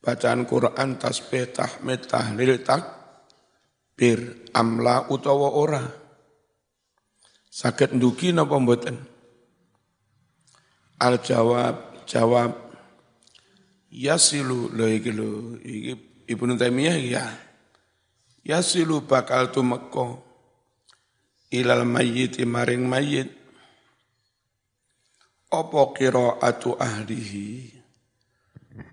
bacaan 0.00 0.46
Quran 0.46 1.00
tasbih 1.00 1.50
tahmid 1.50 2.06
tahlil 2.06 2.62
takbir 2.62 4.46
amla 4.54 5.10
utawa 5.10 5.50
ora. 5.50 5.84
Saged 7.50 7.96
ndugi 7.96 8.36
napa 8.36 8.60
mboten? 8.60 8.96
Al 11.00 11.20
jawab 11.20 12.04
jawab 12.08 12.52
yasilu 13.92 14.72
lho 14.72 14.86
iki 14.88 15.10
lho 15.12 15.56
iki 15.60 15.92
Ibnu 16.26 16.58
Taimiyah 16.58 16.96
ya. 17.00 17.24
Yasilu 18.46 19.02
bakal 19.06 19.50
tumeka 19.50 20.20
ilal 21.54 21.86
mayyit 21.88 22.38
maring 22.44 22.84
mayyit. 22.84 23.30
Apa 25.46 25.94
qiraatu 25.94 26.74
ahlihi 26.76 27.75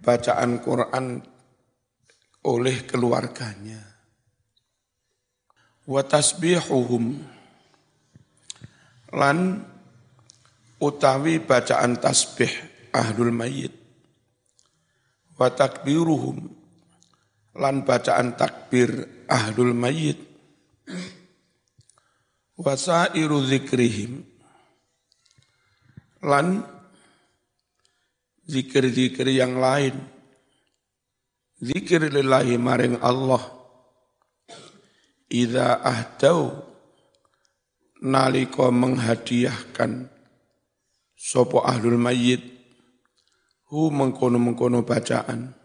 bacaan 0.04 0.60
Quran 0.64 1.24
oleh 2.44 2.78
keluarganya. 2.84 3.82
Wa 5.88 6.04
tasbihuhum. 6.04 7.24
Lan 9.14 9.38
utawi 10.82 11.40
bacaan 11.44 12.00
tasbih 12.02 12.52
ahlul 12.92 13.32
mayyit. 13.32 13.74
Wa 15.40 15.52
takbiruhum. 15.54 16.38
Lan 17.54 17.86
bacaan 17.86 18.34
takbir 18.34 18.90
ahlul 19.30 19.76
mayyit. 19.78 20.20
Wasairu 22.58 23.40
zikrihim. 23.46 24.26
Lan 26.24 26.64
zikir-zikir 28.48 29.28
yang 29.32 29.60
lain. 29.60 29.96
Zikir 31.64 32.04
lillahi 32.12 32.60
maring 32.60 33.00
Allah. 33.00 33.40
Idza 35.32 35.82
ahdau 35.82 36.52
nalika 38.04 38.70
menghadiahkan 38.70 40.12
sopo 41.16 41.64
ahlul 41.64 41.98
mayyit 41.98 42.44
hu 43.72 43.90
mengkono-mengkono 43.90 44.84
bacaan. 44.86 45.56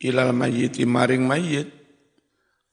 Ilal 0.00 0.32
mayyiti 0.32 0.88
maring 0.88 1.28
mayyit 1.28 1.68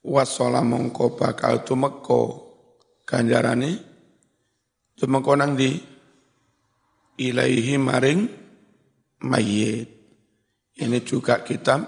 wasala 0.02 0.64
mongko 0.64 1.20
bakal 1.20 1.62
tumeka. 1.68 2.48
Ganjarane 3.08 3.72
tumeka 4.96 5.32
nang 5.36 5.60
di 5.60 5.76
ilaihi 7.20 7.76
maring 7.76 8.47
mayyit 9.24 9.90
ini 10.78 11.00
juga 11.02 11.42
kitab 11.42 11.86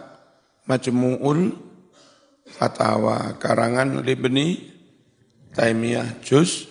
Majmu'ul 0.65 1.54
Fatawa 2.50 3.38
karangan 3.38 4.02
Libni 4.02 4.74
Taimiyah 5.54 6.22
Juz 6.26 6.65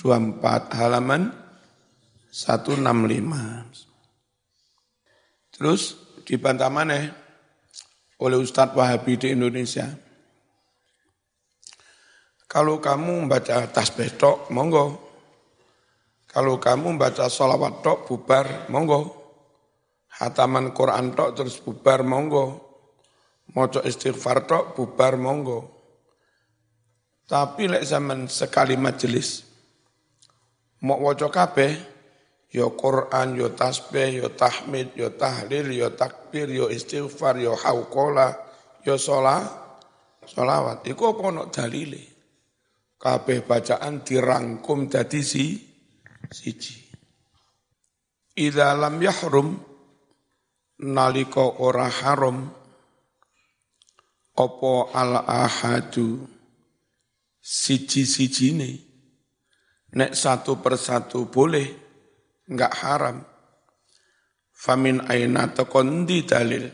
24 0.00 0.72
halaman 0.76 1.32
165 2.32 2.84
terus 5.56 5.96
dibantah 6.26 6.68
mana 6.68 7.26
oleh 8.20 8.38
Ustadz 8.40 8.74
Wahabi 8.76 9.20
di 9.20 9.28
Indonesia. 9.36 9.86
Kalau 12.46 12.80
kamu 12.80 13.26
membaca 13.26 13.68
tasbih 13.68 14.16
tok, 14.16 14.48
monggo. 14.54 14.96
Kalau 16.30 16.56
kamu 16.56 16.96
membaca 16.96 17.28
sholawat 17.28 17.84
tok, 17.84 18.08
bubar, 18.08 18.70
monggo. 18.72 19.25
Hataman 20.16 20.72
Quran 20.72 21.12
tok 21.12 21.36
terus 21.36 21.60
bubar, 21.60 22.00
monggo. 22.00 22.64
Moco 23.52 23.80
istighfar 23.84 24.48
tok, 24.48 24.72
bubar, 24.72 25.20
monggo. 25.20 25.76
Tapi 27.26 27.66
lek 27.66 27.82
zaman 27.82 28.30
sekali 28.30 28.78
majelis, 28.78 29.42
mau 30.86 31.02
wocok 31.02 31.32
kabeh, 31.34 31.74
yo 32.54 32.78
Quran, 32.78 33.34
yo 33.34 33.50
tasbih, 33.50 34.22
yo 34.22 34.30
tahmid, 34.30 34.94
yo 34.94 35.10
tahlil, 35.10 35.74
yo 35.74 35.90
takbir, 35.90 36.46
yo 36.46 36.70
istighfar, 36.70 37.42
yo 37.42 37.58
haukola, 37.58 38.30
yo 38.86 38.94
sholat, 38.94 39.42
sholawat. 40.22 40.86
Iku 40.86 41.18
apa 41.18 41.34
no 41.34 41.50
dalile? 41.50 42.14
Kabeh 42.96 43.42
bacaan 43.42 44.06
dirangkum 44.06 44.86
dadi 44.86 45.20
si 45.26 45.58
siji. 46.30 46.86
Idza 48.38 48.70
lam 48.78 49.02
yahrum 49.02 49.65
nalika 50.82 51.40
ora 51.62 51.88
haram 51.88 52.52
apa 54.36 54.74
al 54.92 55.12
ahadu 55.24 56.28
siji-sijine 57.40 58.70
nek 59.96 60.12
satu 60.12 60.60
persatu 60.60 61.32
boleh 61.32 61.68
enggak 62.50 62.74
haram. 62.84 63.18
Famin 64.56 65.04
aina 65.08 65.52
tekon 65.52 66.08
di 66.08 66.24
dalil 66.24 66.64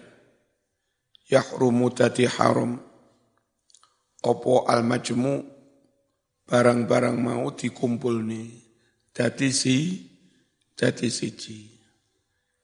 yahrumu 1.30 1.90
tadi 1.90 2.26
haram. 2.26 2.78
Opo 4.22 4.70
al 4.70 4.86
majmu 4.86 5.34
barang-barang 6.46 7.16
mau 7.18 7.50
dikumpul 7.50 8.22
nih. 8.22 8.50
Jadi 9.12 9.48
si, 9.50 9.76
jadi 10.78 11.10
siji. 11.10 11.71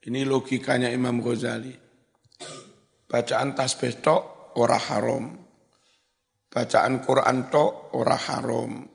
Ini 0.07 0.23
logikanya 0.23 0.93
Imam 0.95 1.19
Ghazali. 1.19 1.75
Bacaan 3.09 3.59
tasbih 3.59 3.99
tok 3.99 4.23
ora 4.61 4.79
haram. 4.79 5.35
Bacaan 6.47 7.03
Quran 7.03 7.51
tok 7.51 7.97
ora 7.99 8.15
haram. 8.15 8.87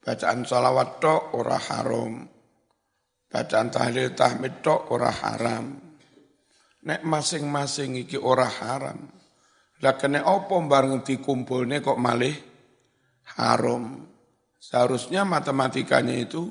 Bacaan 0.00 0.48
salawat 0.48 1.02
tok 1.02 1.36
ora 1.36 1.60
haram 1.60 2.24
Bacaan 3.30 3.70
tahlil 3.70 4.10
tahmid 4.18 4.58
tok 4.58 4.90
ora 4.90 5.14
haram. 5.14 5.78
Nek 6.82 7.06
masing-masing 7.06 8.02
iki 8.02 8.18
ora 8.18 8.50
haram. 8.50 9.06
Lah 9.86 9.94
kene 9.94 10.18
apa 10.18 10.58
bareng 10.58 11.06
dikumpulne 11.06 11.78
kok 11.78 11.94
malih 11.94 12.34
haram. 13.38 14.02
Seharusnya 14.58 15.22
matematikanya 15.22 16.18
itu 16.18 16.50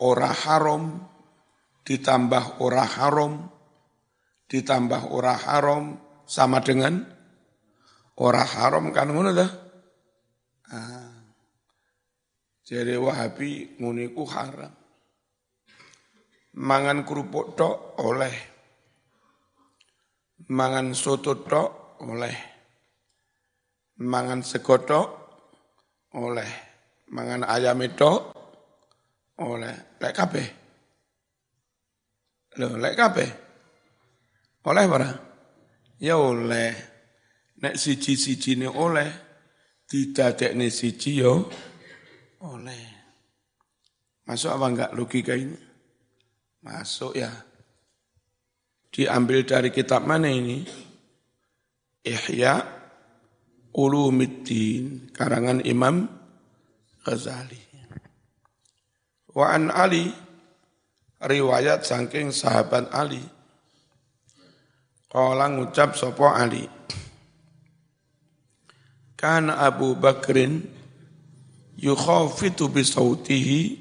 ora 0.00 0.32
haram 0.32 1.04
ditambah 1.88 2.60
ora 2.60 2.84
haram 2.84 3.48
ditambah 4.48 5.08
ora 5.08 5.32
haram 5.36 5.96
sama 6.28 6.60
dengan 6.60 7.00
ora 8.20 8.44
haram 8.44 8.92
kan 8.92 9.08
ngono 9.08 9.32
dah. 9.32 9.50
Ah. 10.68 11.16
Jadi 12.68 13.00
Wahabi 13.00 13.80
nguniku 13.80 14.28
haram. 14.28 14.72
Mangan 16.60 17.08
kerupuk 17.08 17.56
tok 17.56 17.96
oleh. 18.04 18.36
Mangan 20.52 20.92
soto 20.92 21.40
tok 21.40 22.00
oleh. 22.04 22.36
Mangan 24.04 24.44
sego 24.44 24.76
tok 24.84 25.08
oleh. 26.20 26.50
Mangan 27.08 27.48
ayam 27.48 27.80
itu 27.80 28.12
oleh. 29.40 29.96
Lek 29.96 30.12
kabeh 30.12 30.67
lho 32.58 32.76
lek 32.76 32.94
kabeh 32.98 33.30
oleh 34.68 34.84
para 34.84 35.10
ya 36.02 36.18
oleh 36.20 36.70
nek 37.62 37.74
siji-siji 37.78 38.60
ne 38.60 38.68
oleh 38.68 39.08
didadekne 39.88 40.68
siji 40.68 41.24
yo 41.24 41.48
oleh 42.44 42.82
masuk 44.28 44.52
apa 44.52 44.66
enggak 44.68 44.92
logika 44.92 45.32
ini 45.32 45.68
Masuk 46.68 47.14
ya. 47.14 47.30
Diambil 48.90 49.46
dari 49.46 49.70
kitab 49.70 50.02
mana 50.02 50.26
ini? 50.26 50.66
Ihya 52.02 52.60
Ulumiddin, 53.78 55.12
karangan 55.14 55.62
Imam 55.62 56.08
Ghazali. 57.04 57.60
Wa 59.30 59.54
an 59.54 59.70
Ali, 59.70 60.10
riwayat 61.22 61.82
saking 61.82 62.30
sahabat 62.30 62.90
Ali. 62.94 63.22
Kala 65.08 65.48
ngucap 65.48 65.98
sopo 65.98 66.28
Ali. 66.28 66.66
Kana 69.18 69.58
Abu 69.66 69.98
Bakrin 69.98 70.62
yukhafitu 71.78 72.70
bisautihi 72.70 73.78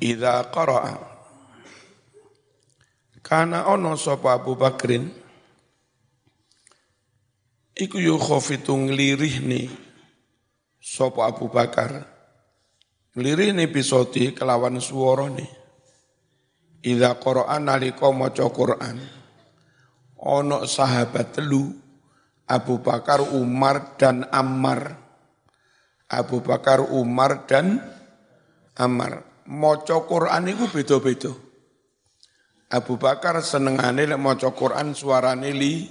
idza 0.00 0.48
qara'a 0.52 0.96
karena 3.20 3.68
ono 3.68 3.94
sapa 3.94 4.40
Abu 4.40 4.56
Bakrin 4.56 5.06
iku 7.76 7.96
yu 8.00 8.16
khofitu 8.20 8.76
nglirihni 8.76 9.68
Sopo 10.80 11.20
Abu 11.20 11.52
Bakar 11.52 12.08
nglirine 13.12 13.68
bisoti 13.68 14.32
kelawan 14.32 14.80
suwarane 14.80 15.59
Idza 16.80 17.16
Qur'an 17.20 17.68
nalika 17.68 18.08
maca 18.08 18.48
Qur'an 18.48 18.96
ana 20.20 20.64
sahabat 20.68 21.36
telu 21.36 21.80
Abu 22.50 22.82
Bakar, 22.82 23.22
Umar 23.22 23.94
dan 23.94 24.26
Ammar. 24.34 24.98
Abu 26.10 26.42
Bakar, 26.42 26.82
Umar 26.82 27.46
dan 27.46 27.78
Ammar. 28.74 29.22
Maca 29.46 30.02
Quran 30.02 30.50
itu 30.50 30.66
beda-beda. 30.66 31.30
Abu 32.74 32.98
Bakar 32.98 33.38
senengane 33.42 34.02
lek 34.02 34.18
maca 34.18 34.50
Quran 34.50 34.98
suarane 34.98 35.54
li 35.54 35.86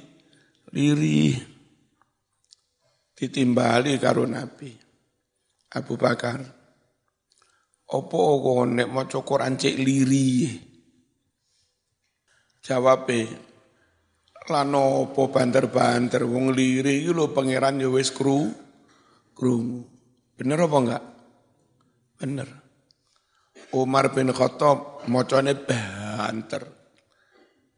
lirih. 0.75 1.36
Ditimbali 3.15 3.95
karo 3.95 4.28
Nabi. 4.28 4.75
Abu 5.80 5.95
Bakar. 5.95 6.43
Apa 7.89 8.19
kok 8.19 8.67
nek 8.67 8.89
maca 8.91 9.19
Quran 9.23 9.56
cek 9.56 9.75
lirih? 9.80 10.68
Jawabe, 12.60 13.24
lano 14.52 15.08
po 15.15 15.32
banter-banter 15.32 16.28
wong 16.28 16.52
liri 16.52 17.06
iki 17.06 17.15
lho 17.15 17.32
pangeran 17.32 17.80
ya 17.80 17.88
wis 17.88 18.12
kru 18.12 18.52
krungu. 19.32 19.88
Bener 20.36 20.60
apa 20.60 20.78
enggak? 20.84 21.04
Bener. 22.19 22.50
Umar 23.80 24.12
bin 24.12 24.36
Khattab 24.36 25.08
macane 25.08 25.56
banter. 25.56 26.63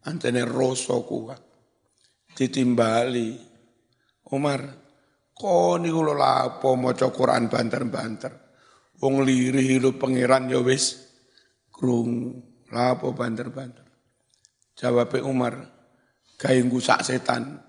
Antene 0.08 0.41
rasa 0.48 0.98
kuat. 1.06 1.41
Ditimbali. 2.34 3.38
Umar, 4.34 4.62
kok 5.36 5.78
niku 5.78 6.00
lho 6.02 6.15
lapo 6.17 6.74
maca 6.74 7.12
Quran 7.13 7.52
banter-banter. 7.52 8.34
Wong 8.98 9.22
liri 9.22 9.78
lho 9.78 9.94
pangeran 9.94 10.50
ya 10.50 10.58
wis 10.63 10.98
krungu. 11.70 12.65
Lapo 12.72 13.13
banter-banter. 13.13 13.90
Jawab 14.82 15.13
Umar, 15.22 15.62
gawe 16.41 16.60
ngusak 16.65 17.06
setan. 17.06 17.62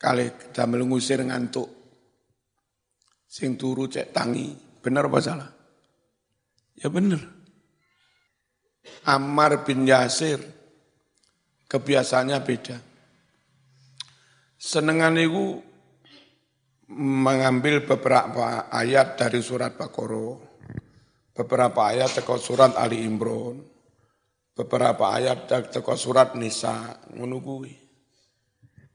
Kali 0.00 0.32
damel 0.56 0.88
ngusir 0.88 1.20
ngantuk. 1.20 1.68
Sing 3.28 3.60
turu 3.60 3.84
cek 3.84 4.08
tangi. 4.08 4.48
Benar 4.80 5.12
apa 5.12 5.18
salah? 5.20 5.50
Ya 6.80 6.88
benar. 6.88 7.20
Ammar 9.04 9.64
bin 9.68 9.84
Yasir 9.84 10.40
kebiasaannya 11.68 12.38
beda. 12.40 12.76
Senengan 14.56 15.20
itu 15.20 15.60
mengambil 16.96 17.84
beberapa 17.84 18.72
ayat 18.72 19.20
dari 19.20 19.40
surat 19.44 19.76
Baqarah, 19.76 20.40
beberapa 21.36 21.92
ayat 21.92 22.20
teko 22.20 22.40
surat 22.40 22.76
Ali 22.76 23.04
Imran, 23.04 23.73
beberapa 24.54 25.10
ayat 25.10 25.50
teko 25.70 25.98
surat 25.98 26.38
Nisa 26.38 27.02
ngono 27.10 27.42
kuwi. 27.42 27.74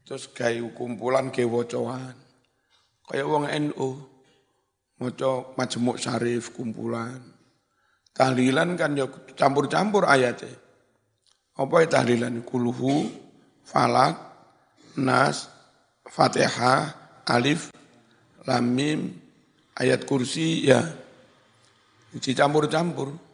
Terus 0.07 0.31
gawe 0.31 0.73
kumpulan 0.73 1.29
ge 1.29 1.45
wacoan. 1.45 2.15
Kaya 3.05 3.23
wong 3.27 3.45
NU 3.69 3.89
maca 4.97 5.53
majmuk 5.53 6.01
syarif 6.01 6.55
kumpulan. 6.55 7.19
Tahlilan 8.15 8.73
kan 8.75 8.97
yo 8.97 9.07
campur-campur 9.37 10.09
ayatnya. 10.09 10.51
Apa 11.59 11.83
ya 11.83 11.99
tahlilan? 11.99 12.41
Kuluhu, 12.43 13.07
falak, 13.67 14.15
nas, 14.99 15.47
fatihah, 16.07 16.95
alif, 17.27 17.71
lamim, 18.47 19.13
ayat 19.75 20.03
kursi 20.03 20.67
ya. 20.67 20.83
Dicampur-campur. 22.15 23.28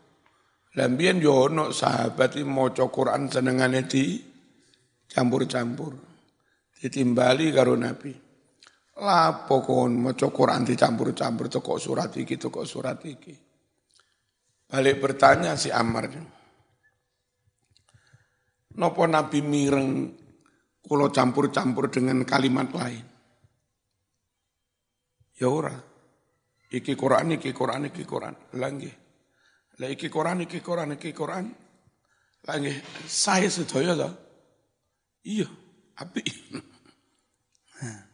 Lambian 0.75 1.23
yo 1.23 1.47
ono 1.47 1.71
sahabat 1.71 2.35
iki 2.35 2.43
maca 2.43 2.83
Quran 2.91 3.31
senengane 3.31 3.87
di 3.87 4.19
campur-campur. 5.07 5.95
Ditimbali 6.75 7.47
karo 7.55 7.79
Nabi. 7.79 8.11
Lapo 8.99 9.63
kon 9.63 9.95
maca 9.95 10.27
Quran 10.27 10.67
dicampur-campur 10.67 11.47
teko 11.47 11.79
surat 11.79 12.11
iki 12.19 12.35
teko 12.35 12.67
surat 12.67 12.99
iki. 13.07 13.31
Balik 14.67 14.99
bertanya 14.99 15.55
si 15.55 15.71
Ammar. 15.71 16.11
Nopo 18.75 19.03
Nabi 19.07 19.39
mireng 19.39 20.11
kulo 20.83 21.07
campur-campur 21.07 21.87
dengan 21.87 22.27
kalimat 22.27 22.67
lain. 22.75 23.05
Ya 25.39 25.47
ora. 25.47 25.75
Iki 26.65 26.91
Quran, 26.99 27.39
iki 27.39 27.55
Quran, 27.55 27.87
iki 27.87 28.03
Quran. 28.03 28.35
Langgih. 28.59 29.04
Lah 29.75 29.89
iki 29.91 30.07
Quran, 30.07 30.47
iki 30.47 30.63
Quran, 30.63 30.95
iki 30.95 31.11
Quran. 31.11 31.51
Lagi 32.45 32.71
saya 33.09 33.49
sedaya 33.51 33.97
to. 33.97 34.09
Iya, 35.25 35.49
api. 35.99 36.21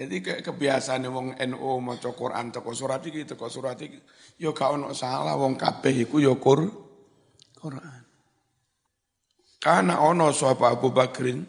Jadi 0.00 0.16
kayak 0.24 0.48
kebiasaan 0.48 1.04
wong 1.12 1.36
NU 1.36 1.70
maca 1.84 2.08
Quran 2.16 2.48
teko 2.48 2.72
surat 2.72 3.04
iki 3.04 3.28
teko 3.28 3.52
surat 3.52 3.76
iki 3.76 4.00
ya 4.40 4.48
gak 4.56 4.72
ono 4.72 4.96
salah 4.96 5.36
wong 5.36 5.60
kabeh 5.60 6.08
iku 6.08 6.24
ya 6.24 6.32
Qur 6.40 6.64
Quran. 7.60 8.00
Karena 9.60 10.00
ono 10.00 10.32
sapa 10.32 10.72
Abu 10.72 10.88
Bakrin 10.88 11.44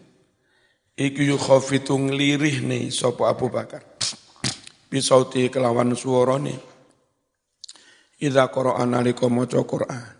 iku 0.99 1.23
yu 1.23 1.39
khafitu 1.39 1.95
nglirih 1.95 2.59
nih 2.67 2.91
sapa 2.91 3.31
Abu 3.31 3.47
Bakar. 3.47 3.87
Bisauti 4.91 5.47
kelawan 5.47 5.95
suarane. 5.95 6.70
Idza 8.21 8.53
qara'a 8.53 8.85
nalika 8.85 9.25
maca 9.33 9.65
Quran. 9.65 10.13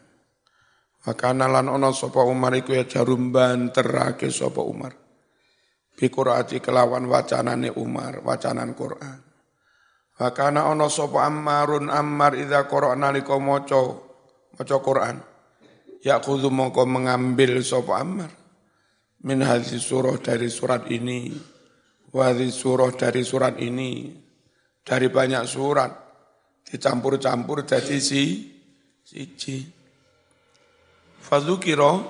Wakana 1.06 1.46
lan 1.46 1.70
ana 1.70 1.94
sapa 1.94 2.26
Umar 2.26 2.58
iku 2.58 2.74
ya 2.74 2.90
jarum 2.90 3.30
banterake 3.30 4.34
sapa 4.34 4.66
Umar. 4.66 4.94
Bi 5.94 6.10
qiraati 6.10 6.58
kelawan 6.58 7.06
wacanane 7.06 7.70
Umar, 7.78 8.26
wacanan 8.26 8.74
Quran. 8.74 9.22
Wakana 10.18 10.66
ana 10.70 10.90
sapa 10.90 11.30
Ammarun 11.30 11.94
Ammar 11.94 12.42
idza 12.42 12.66
qara'a 12.66 12.98
nalika 12.98 13.38
maca 13.38 13.82
maca 14.58 14.78
Quran. 14.82 15.18
Yaqudzu 16.02 16.50
mongko 16.50 16.90
mengambil 16.90 17.62
sapa 17.62 18.02
Ammar 18.02 18.34
min 19.22 19.46
hadis 19.46 19.86
surah 19.86 20.18
dari 20.18 20.50
surat 20.50 20.90
ini, 20.90 21.30
wa 22.10 22.34
surah 22.34 22.90
dari 22.98 23.22
surat 23.22 23.62
ini, 23.62 24.10
dari 24.82 25.06
banyak 25.14 25.46
surat 25.46 26.11
dicampur-campur 26.67 27.65
jadi 27.65 27.97
si 27.97 28.52
siji. 29.02 29.65
Fadzukira 31.21 32.02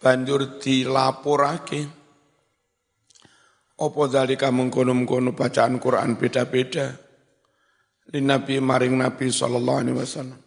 banjur 0.00 0.60
dilapurake 0.60 1.80
apa 3.74 4.02
dalika 4.06 4.48
mengkono-mengkono 4.54 5.34
bacaan 5.34 5.82
Quran 5.82 6.14
beda-beda 6.14 6.94
di 8.04 8.20
Nabi 8.22 8.60
maring 8.62 8.94
Nabi 9.00 9.26
sallallahu 9.32 9.80
alaihi 9.80 9.98
wasallam. 9.98 10.40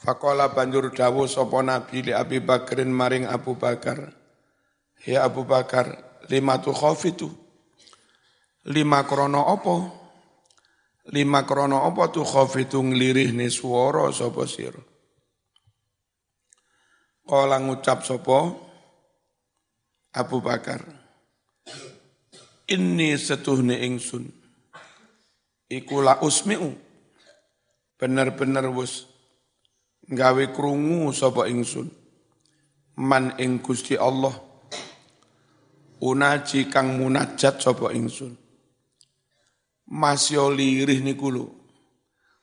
Fakola 0.00 0.48
banjur 0.48 0.88
dawuh 0.96 1.28
sapa 1.28 1.60
Nabi 1.60 2.08
li 2.08 2.12
Abi 2.16 2.40
Bakrin 2.40 2.88
maring 2.88 3.28
Abu 3.28 3.52
Bakar. 3.54 4.16
Ya 5.04 5.28
Abu 5.28 5.44
Bakar, 5.44 5.92
lima 6.32 6.56
tu 6.60 6.72
khafitu. 6.72 7.28
Lima 8.68 9.04
krono 9.04 9.44
opo 9.44 9.99
Lima 11.10 11.42
krono 11.42 11.82
apa 11.82 12.06
tu 12.14 12.22
khafitu 12.22 12.86
ni 12.86 13.50
swara 13.50 14.14
sapa 14.14 14.46
sira. 14.46 14.78
Kala 17.26 17.58
ngucap 17.58 18.06
sapa 18.06 18.54
Abu 20.14 20.38
Bakar. 20.38 20.86
Inni 22.70 23.18
setuhne 23.18 23.74
ingsun. 23.82 24.30
Iku 25.66 25.98
la 25.98 26.22
usmi'u. 26.22 26.70
Bener-bener 27.98 28.70
wus 28.70 29.10
gawe 30.06 30.46
krungu 30.54 31.10
sapa 31.10 31.50
ingsun. 31.50 31.90
Man 33.02 33.34
ing 33.42 33.58
Gusti 33.58 33.98
Allah. 33.98 34.34
Unaji 35.98 36.70
kang 36.70 36.94
munajat 37.02 37.58
sapa 37.58 37.90
ingsun 37.90 38.49
masya 39.90 40.46
lirih 40.50 41.02
niku 41.02 41.28
lho. 41.34 41.46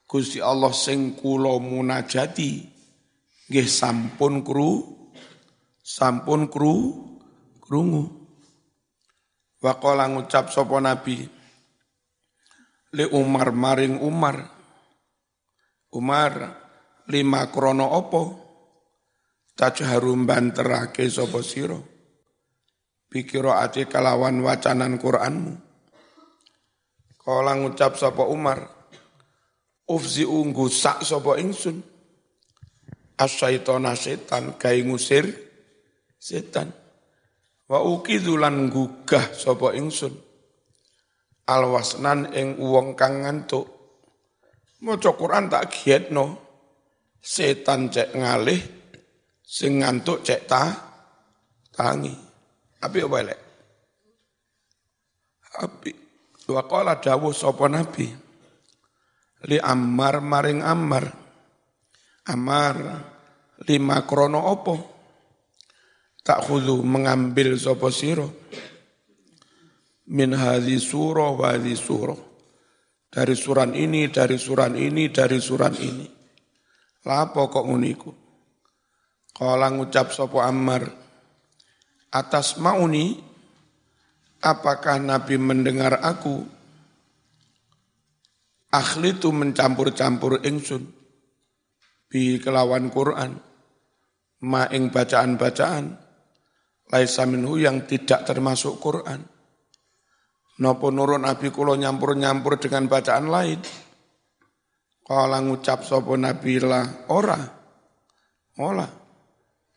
Gusti 0.07 0.39
Allah 0.39 0.71
sing 0.71 1.19
kula 1.19 1.59
munajati 1.59 2.63
nggih 3.51 3.67
sampun 3.67 4.43
kru 4.43 4.83
sampun 5.83 6.47
kru 6.47 6.75
krungu. 7.59 8.05
Waqala 9.57 10.07
ngucap 10.07 10.53
sapa 10.53 10.77
nabi 10.79 11.27
le 12.93 13.05
Umar 13.11 13.51
maring 13.51 13.99
Umar 13.99 14.37
Umar 15.91 16.33
lima 17.09 17.49
krono 17.51 17.89
opo 17.89 18.21
tajharum 19.57 20.23
banterake 20.23 21.09
sapa 21.09 21.41
sira 21.43 21.79
pikira 23.11 23.65
ati 23.65 23.89
kalawan 23.89 24.39
wacanan 24.45 24.95
Qur'anmu 25.01 25.66
Kala 27.27 27.59
ngucap 27.59 27.99
sapa 27.99 28.23
Umar, 28.23 28.63
ufzi 29.91 30.23
sak 30.71 31.03
sapa 31.03 31.35
ingsun. 31.35 31.83
Asyaitona 33.19 33.99
setan 33.99 34.55
gawe 34.55 34.79
ngusir 34.87 35.27
setan. 36.15 36.71
Wa 37.67 37.83
ukidulan 37.83 38.71
gugah 38.71 39.35
sapa 39.35 39.75
ingsun. 39.75 40.15
Alwasnan 41.51 42.31
ing 42.31 42.63
wong 42.63 42.95
kang 42.95 43.27
ngantuk. 43.27 43.75
Maca 44.87 45.11
Quran 45.11 45.51
tak 45.51 45.67
gietno. 45.67 46.47
Setan 47.19 47.91
cek 47.91 48.15
ngalih, 48.15 48.61
sing 49.43 49.83
ngantuk 49.83 50.23
cek 50.23 50.47
ta 50.47 50.63
tangi. 51.75 52.15
Api 52.79 52.97
apa 53.03 53.15
elek? 53.19 53.39
Api. 55.59 56.06
Wa 56.47 56.63
qala 56.63 57.03
dawuh 57.03 57.35
sapa 57.35 57.67
nabi 57.67 58.07
li 59.51 59.57
Ammar 59.59 60.23
maring 60.23 60.63
Ammar. 60.63 61.05
Ammar 62.27 62.75
lima 63.67 64.03
krono 64.03 64.39
opo 64.51 64.75
tak 66.23 66.43
khudu 66.47 66.83
mengambil 66.83 67.55
sapa 67.59 67.91
sira. 67.91 68.27
Min 70.07 70.31
hadhi 70.31 70.79
surah 70.79 71.35
wa 71.35 71.51
hadhi 71.51 71.75
surah. 71.75 72.19
Dari 73.07 73.35
suran 73.35 73.75
ini 73.75 74.11
dari 74.11 74.35
suran 74.39 74.75
ini 74.75 75.11
dari 75.11 75.39
suran 75.39 75.75
ini. 75.79 76.07
Lapo 77.07 77.47
kok 77.47 77.63
uniku 77.63 78.11
Kala 79.31 79.69
ngucap 79.69 80.11
sapa 80.11 80.49
Ammar 80.49 80.83
atas 82.09 82.57
mauni 82.57 83.21
apakah 84.41 85.01
Nabi 85.01 85.35
mendengar 85.41 85.97
aku? 86.01 86.45
Akhli 88.67 89.15
itu 89.15 89.31
mencampur-campur 89.31 90.43
ingsun 90.43 90.91
bi 92.07 92.39
kelawan 92.39 92.91
Quran 92.91 93.39
ma 94.43 94.67
ing 94.67 94.91
bacaan-bacaan 94.91 95.95
laisa 96.91 97.23
minhu 97.25 97.57
yang 97.57 97.87
tidak 97.87 98.27
termasuk 98.27 98.77
Quran. 98.83 99.23
Nopo 100.57 100.91
nurun 100.91 101.23
Nabi 101.23 101.47
kulo 101.53 101.79
nyampur-nyampur 101.79 102.59
dengan 102.59 102.91
bacaan 102.91 103.31
lain. 103.31 103.61
Kala 105.05 105.39
ngucap 105.39 105.87
sopo 105.87 106.19
Nabi 106.19 106.59
lah 106.59 107.07
ora. 107.07 107.39
Ola. 108.59 108.87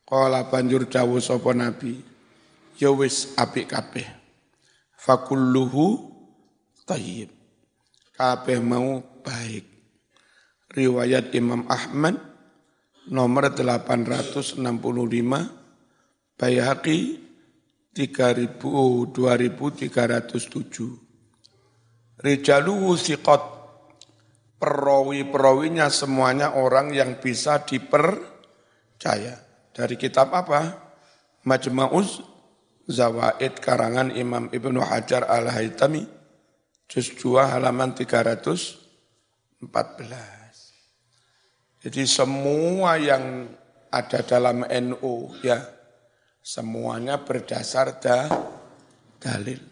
Kala 0.03 0.51
banjur 0.51 0.91
dawu 0.91 1.23
sopo 1.23 1.55
Nabi. 1.55 1.95
Ya 2.81 2.91
wis 2.91 3.37
apik 3.39 3.71
kabeh 3.71 4.20
fakulluhu 5.01 6.13
tayyib. 6.85 7.33
Kabeh 8.13 8.61
mau 8.61 9.01
baik. 9.25 9.65
Riwayat 10.71 11.35
Imam 11.35 11.67
Ahmad 11.67 12.15
nomor 13.11 13.51
865 13.51 14.63
Bayhaqi 16.39 17.19
3000 17.91 19.11
2307 19.11 21.11
Rijaluhu 22.21 22.93
siqat 22.95 23.43
perawi-perawinya 24.61 25.89
semuanya 25.89 26.53
orang 26.55 26.93
yang 26.93 27.17
bisa 27.19 27.65
dipercaya. 27.65 29.41
Dari 29.73 29.97
kitab 29.97 30.29
apa? 30.37 30.93
Majma'uz 31.49 32.21
Zawaid 32.91 33.63
karangan 33.63 34.11
Imam 34.11 34.51
Ibnu 34.51 34.83
Hajar 34.83 35.31
Al-Haytami 35.31 36.03
juz 36.91 37.15
2 37.15 37.55
halaman 37.55 37.95
314. 37.95 39.63
Jadi 41.81 42.03
semua 42.05 42.99
yang 42.99 43.47
ada 43.95 44.21
dalam 44.27 44.67
NU 44.67 45.33
ya 45.41 45.63
semuanya 46.43 47.23
berdasar 47.23 48.03
da, 48.03 48.27
dalil. 49.23 49.63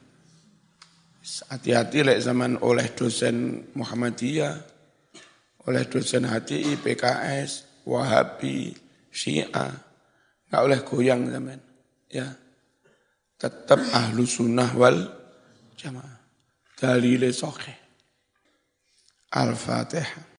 Hati-hati 1.29 2.07
lek 2.07 2.25
zaman 2.25 2.57
oleh 2.65 2.89
dosen 2.97 3.69
Muhammadiyah, 3.77 4.55
oleh 5.69 5.85
dosen 5.85 6.25
HTI, 6.25 6.81
PKS, 6.81 7.85
Wahabi, 7.85 8.73
Syiah, 9.13 9.77
nggak 10.49 10.63
oleh 10.65 10.81
goyang 10.81 11.29
zaman. 11.29 11.61
Ya, 12.09 12.33
tetap 13.39 13.79
ahlu 13.95 14.27
sunnah 14.27 14.75
wal 14.75 14.99
jamaah. 15.79 16.19
Dalile 16.75 17.31
sahih. 17.33 17.75
Al-Fatihah. 19.33 20.29